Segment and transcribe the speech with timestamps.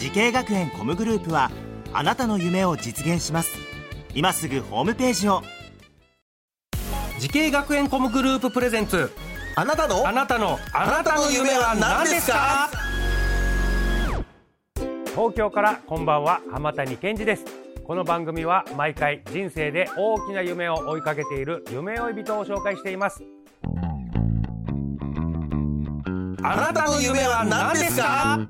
[0.00, 1.50] 滋慶学園 COM グループは
[1.92, 3.50] あなたの夢を実現します。
[4.14, 5.42] 今すぐホームページを。
[7.18, 9.12] 滋慶学園 COM グループ presents。
[9.56, 10.08] あなたの？
[10.08, 10.58] あなたの。
[10.72, 12.70] あなたの夢は何ですか？
[15.10, 17.44] 東京からこんばんは浜谷健司です。
[17.84, 23.22] この番組は毎回人生で大きな夢を追いかけている夢追い人を紹介しています。
[26.42, 28.48] あなたの夢は何ですか？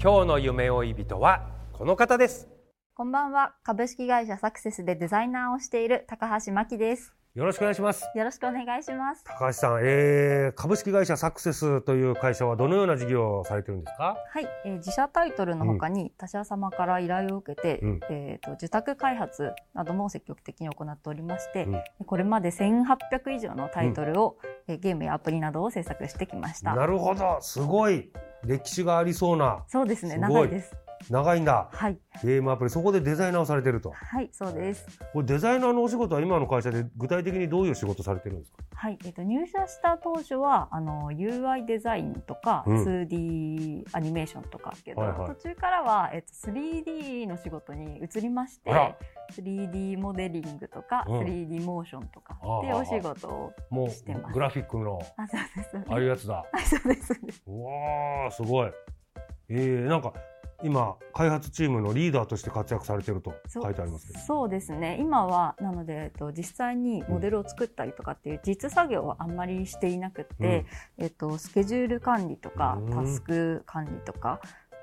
[0.00, 2.48] 今日の夢追い人はこの方です。
[2.94, 3.54] こんばんは。
[3.64, 7.14] 株式会社サクセスでデザイナーをしている高橋真希です。
[7.34, 8.04] よろしくお願いします。
[8.14, 9.24] よろしくお願いします。
[9.24, 14.16] 高橋さん、えー、株式会社サクセスという会社はどのような事業をされてるんですか？
[14.30, 18.00] はい、えー自社タイトルの他に他社様から依頼を受けて、うん。
[18.08, 22.06] えーと受託開発なども積極的に行っておりまして、うん。
[22.06, 26.76] これまで1800以上のタイトルを、えーゲームやアプリなどを制作してきました。
[26.76, 27.38] なるほど。
[27.40, 28.12] すごい
[28.44, 30.74] 歴史がありそうなそうですね、長いです。
[31.10, 31.68] 長いんだ。
[31.72, 32.70] はい、ゲームアプリ。
[32.70, 33.90] そこでデザイナーをされてると。
[33.92, 34.86] はい、そうです。
[35.12, 38.58] これデザイナーのお仕事は今の会社で具体的にどういう仕事されてるんですか？
[38.74, 42.84] はい、えっ、と入社した当初はあの UI デザインとか、うん。
[42.84, 45.28] 2D アニメーションとかけど、はいはい。
[45.28, 48.96] 途中からはえっ、と 3D の仕事に移りましてあら、
[49.36, 51.20] 3D モデリングとか、うん。
[51.20, 54.30] 3D モーションとかああっていうお仕事をもしてます。
[54.30, 55.90] うグラフィックのあそうです。
[55.90, 56.34] ああいうやつだ。
[56.52, 57.14] はいそうです。
[57.44, 58.70] そうわーすごい。
[59.50, 60.12] えー、なんか
[60.64, 64.96] 今開発チームのリーダーとして活躍されてると書いてありますそうですね。
[65.00, 70.66] 今はなので、えっと、実際にモデルを作ったりとかっていう実作業はあんまりしていなくて、
[70.98, 72.92] えっと、スケジュール管理とかうん。
[72.92, 74.40] タスク管理とか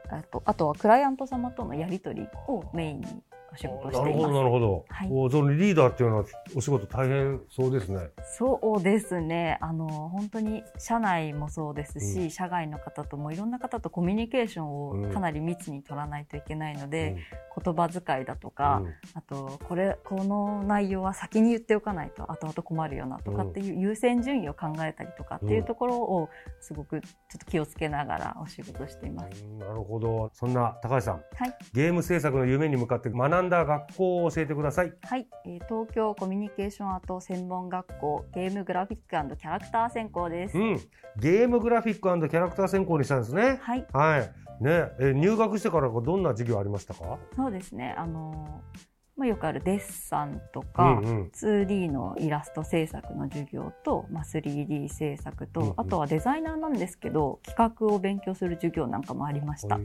[0.09, 3.07] あとあとはクライアント様とのやり取りをメインに
[3.55, 4.33] お仕事をしなるほどています。
[4.33, 5.09] なるほど、はい。
[5.11, 8.09] おそのリーダーっていうのはお仕事大変そうですね。
[8.37, 9.57] そうですね。
[9.61, 12.29] あの本当に社内もそうですし、うん。
[12.29, 15.09] 社外の方ともいろんな方とコミュニケーションうん。
[15.09, 17.15] をかなり密に取らないといけないので、
[17.55, 17.63] うん。
[17.63, 18.93] 言葉遣いだとか、うん。
[19.13, 26.29] あとこれこの内容は先に言っておかないと後々困るよなとかっていう優先順位を考えたりとかっていうところを
[26.59, 27.07] すごくちょ
[27.37, 29.43] っと気をつけながらお仕事しています。
[29.43, 30.29] うんなるほど。
[30.33, 31.13] そんな高橋さん。
[31.15, 34.93] はい、ゲーム制作の夢に向かって学んだ学校を教えてください。
[35.03, 40.57] はい、えー東京コミュニケーションアート専門学校ゲームグラフィックキャラクター専攻です。
[40.57, 40.79] うん。
[41.17, 43.59] ゲームグラフィックキャラクター専攻にしたんですね。
[43.61, 44.63] はい、はい。
[44.63, 44.89] ね。
[44.99, 47.17] え入学してからどんな授業ありましたか？
[47.35, 47.95] そうですね。
[47.97, 48.79] あのー
[49.17, 51.31] まあ、よくあるデッサンとか、うんうん。
[51.33, 55.73] 2D のイラスト制作の授業と、まあ、3D 制作と、うんうん。
[55.77, 59.77] あとはデザイナーなんですけど企画を勉強する授業なんかもありました。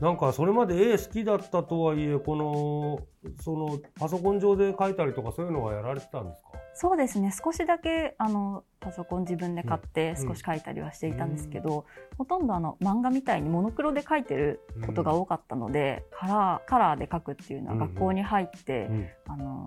[0.00, 6.50] なんかそれまで絵好きだったとはいえこのそのパソコン上で描いたりとかそういうのはやられてたんですか？
[6.74, 7.32] そうですね。
[7.32, 11.84] 少しだけあのパソコン自分で買ってうん少し書いたりはしていたんですけど、
[12.16, 17.88] ほとんどあの漫画みたいにモノクロで書いてることが多かったので、カラーカラーで書くっていうのはうんうん。
[17.88, 19.08] 学校に入って、うん。
[19.26, 19.66] あの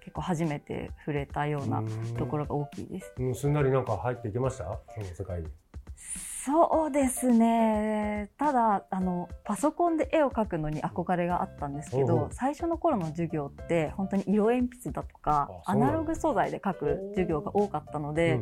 [0.00, 1.82] 結構初めて触れたような
[2.18, 3.12] ところが大きいです。
[3.18, 3.34] うん。
[3.34, 4.64] すんなりなんか入っていけました？
[4.94, 5.48] その世界に
[6.44, 8.30] そうですね。
[8.38, 18.40] ただあのパソコンで絵を描くのに憧れがあったんですけど最初の頃の授業って本当に色鉛筆だとかアナログ素材で描く授業が多かったので、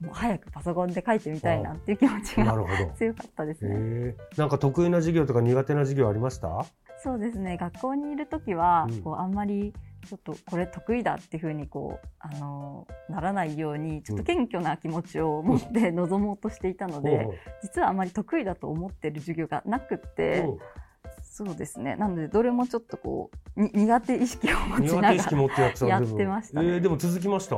[0.00, 2.54] もう早くパソコンで描いてみたいなっていう気持ちが
[2.96, 4.14] 強かったですね。
[4.36, 6.64] なんか得意な授業とか苦手な授業ありました？
[7.02, 7.56] そうですね。
[7.56, 9.02] 学校にいる時は、うん。
[9.02, 9.74] こうあんまり
[10.08, 17.28] ちょっとこれ得意だっていうふうにこうあのならないようにちょっと謙虚な気持ちを持って臨もうとしていたので、
[17.62, 20.54] 実はあまり得意だと思ってる授業がなくって、う。
[20.54, 20.58] ん
[21.22, 21.96] そうですね。
[21.96, 26.68] なのでどれもちょっとこうに苦手意識を持ち苦ながらやってましたね。
[26.68, 27.56] えーでも続きました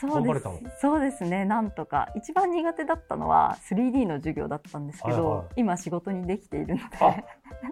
[0.00, 0.80] そうです。
[0.80, 1.44] そうですね。
[1.44, 2.08] なんとか。
[2.14, 5.46] 一番苦手だったのは 3D の授業だったんですけど、はいはい。
[5.56, 6.84] 今仕事にできているので。
[7.00, 7.14] あ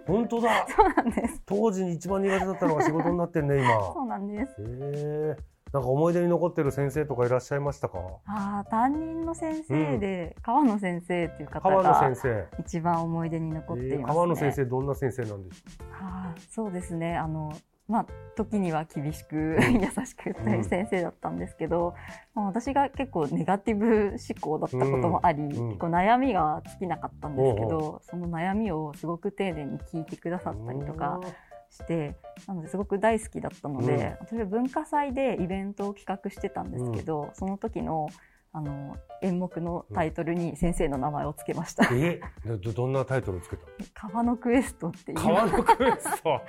[0.05, 0.67] 本当だ。
[0.69, 1.41] そうなんです。
[1.45, 3.93] 当時に一番苦手だったのが仕事になってんね今。
[3.93, 4.61] そうなんです。
[4.61, 5.37] へえ。
[5.73, 7.99] なんか思い出に残ってる先生とかいらっしゃいましたか？
[8.25, 12.45] ああ担任の先生で、川野先生っていう方が先生。
[12.59, 17.17] 一番思い出に残っていますね、えー川野先生どんな先生なんでしょあーそうですね。
[17.17, 17.51] あの
[17.87, 18.05] まあ、
[18.35, 21.95] 時には厳しく優しく言ったり先生だったんですけど、
[22.35, 25.49] まあ、私が結構ネガティブ思考だったこともあり、うん。
[25.49, 31.21] 結構悩みが尽きなかったんですけど、その悩みをすごく丁寧に聞いてくださったりとか
[31.69, 38.09] して、なのですごく大好きだったので、私は文化祭でイベントを企画してたんですけど、その時の
[38.57, 41.87] あの演目のタイトルに先生の名前をつけました。
[41.93, 43.63] えどどんなタイトルをつけた
[44.09, 45.17] 川のクエストっていう。
[45.19, 46.41] 川のクエスト？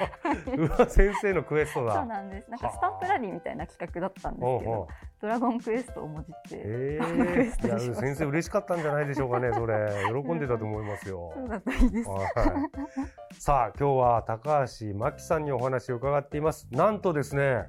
[0.57, 2.51] うわ先生のクエストそうだなんです。
[2.51, 4.89] なんかスタンプラリーみたいな企画だったんですけど
[5.21, 6.99] ドラゴンクエストをもじって、え。
[6.99, 9.91] 川のクエスー、先生嬉しかったんじゃないでしょうかねそれ。
[10.25, 11.31] 喜んでたと思いますよ。
[11.35, 12.09] そうだといいです。
[12.09, 16.69] はい、さあ今日は高橋真希さんにお話を伺っています。
[16.71, 17.67] なんとですね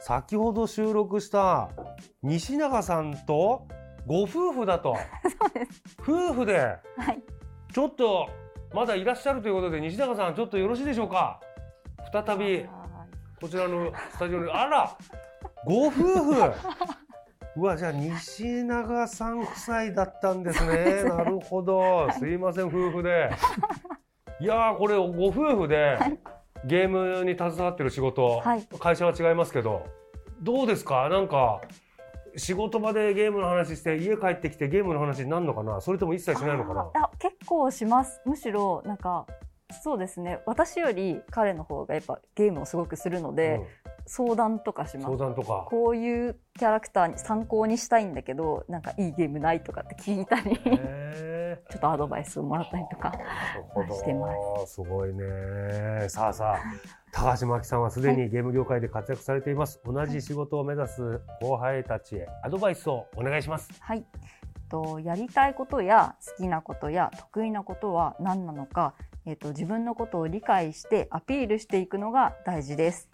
[0.00, 1.70] 先ほど収録した
[2.22, 3.68] 西永さんと
[4.06, 4.96] ご夫婦だと。
[5.22, 5.82] そうです。
[6.00, 6.58] 夫婦で。
[6.58, 7.22] はい。
[7.72, 8.28] ちょっと
[8.74, 11.40] まだいらっしゃるということで西永さんちょっとよろしいでしょうか？
[12.12, 13.06] 再びは
[13.40, 14.50] こちらのスタジオに。
[14.50, 14.96] あら
[15.64, 16.34] ご夫婦。
[17.56, 21.02] うわじゃあ西永さん夫妻だったんですね。
[21.08, 22.08] なるほど。
[22.12, 23.30] すいません夫婦で。
[24.40, 25.98] いやーこれご夫婦で
[26.64, 28.66] ゲームに携わってる仕事、はい。
[28.78, 29.84] 会社は違いますけど。
[30.40, 31.08] どうですか？
[31.08, 31.60] なんか
[32.36, 35.80] 仕事場でゲームの話して家帰ってきてゲームの話になるのかな？
[35.80, 36.90] それとも一切しないのかな？
[36.94, 38.20] あ結構します。
[38.24, 39.26] むしろなんか
[39.82, 40.40] そうですね。
[40.46, 43.60] 私より彼の方がやっぱゲームをすごくするので、
[44.10, 45.16] 相談とかします。
[45.16, 50.58] 談とかこういうキャラクターに参考にしたいんだけど、なんかいいゲームないとかって聞いたり、
[51.70, 53.12] ちょっとアドバイスをもらったりとか。
[53.92, 54.28] してま
[54.66, 56.08] すごいね。
[56.08, 56.58] さあさあ、
[57.12, 59.80] 高橋真希さんはすでにゲーム業界で活躍されています。
[59.84, 63.70] 同じ仕事を目指す後輩たちへアドバイスをお願いします。
[63.78, 64.04] はい。
[64.68, 73.08] とやりたいことや好きなことや得意なことは何なのか、えっと自分のことを理解してアピールしていくのが大事です。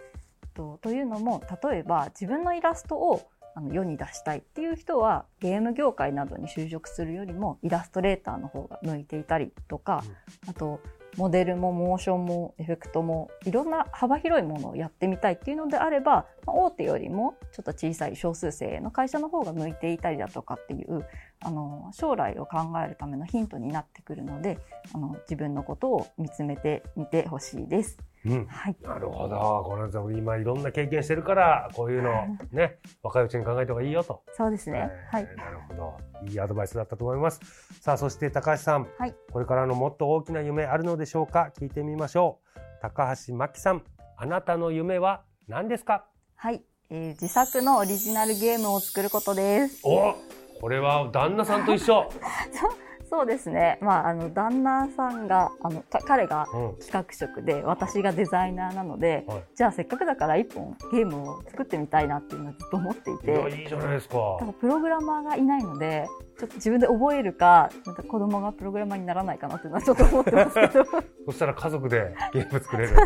[0.56, 10.04] とというのも例えば自分のイラストをあの世に出したいっていう人はゲーム業界などに就職するよりもイラストレーターの方が向いていたりとか、
[10.46, 10.80] あと
[11.16, 21.06] モデルもモーションもエフェクトもいろんな幅広いものをやってみたいっていうのであれば、まあ大手よりもちょっと小さい少数生の会社の方が向いていたりだとかっていう
[21.40, 24.58] あの将来を考えるためのヒントになってくるので
[24.92, 27.98] あの自分のことを見つめてみてほしいです。
[28.26, 28.46] うん。
[28.46, 29.36] はい、なるほど。
[29.66, 32.10] この人今いろんな経験してるから、こういうの
[32.52, 34.22] ね、若いうちに考えた方がいいよと。
[34.32, 34.90] そうですね。
[35.10, 35.96] はいえーなるほど。
[36.28, 37.40] いいアドバイスだったと思います。
[37.80, 38.88] さあ、そして高橋さん。
[38.98, 41.50] はいこれからのもっと大きな夢あるのでしょうか？
[41.58, 42.58] 聞いてみましょう。
[42.82, 43.82] 高橋真希さん、
[44.16, 46.06] あなたの夢は何ですか？
[46.34, 49.80] はい、えー自作のオリジナルゲームを作ることです。
[49.84, 50.14] お
[50.60, 52.10] これは旦那さんと一緒。
[53.08, 53.78] そうですね。
[53.80, 56.76] まああの旦那さんがあのか彼がうん。
[56.78, 63.56] 企画職で私がデザイナーなので、はいじゃあせっかくだから一本ゲームを作ってみたいなっていうのをずっと思っていて。
[63.60, 64.36] いいじゃないですか。
[64.38, 66.06] ただプログラマーがいないので
[66.38, 70.84] ちょっと自分で覚えるかなんか子供がプログラマーにならないかなっていうのはちょっと思ってますけど
[71.26, 72.96] そしたら家族でゲーム作れる。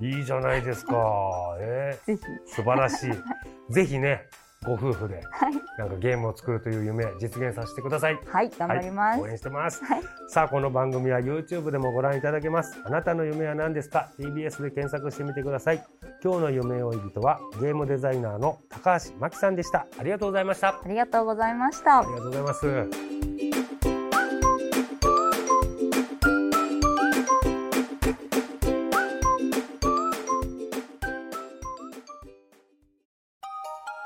[0.00, 0.94] いいじゃないですか。
[1.60, 3.12] えぜひー、素晴らしい。
[3.72, 4.26] ぜひね、
[4.64, 8.18] ご夫婦ではい、なんかゲームを作るという夢実現させてください。
[8.26, 9.84] はい、頑張ります、はい応援してます。
[9.84, 10.02] はい。
[10.28, 12.76] さあこの番組は YouTube でもご覧いただけます。
[12.84, 15.84] あなたの夢は何ですか？TBS で検索してみてください。
[16.22, 19.86] 今日の夢追い人はゲームデザイナーの高橋真希さんでした。
[19.98, 20.68] ありがとうございました。
[20.68, 22.00] あありがとうございました。
[22.02, 23.37] りがとうございます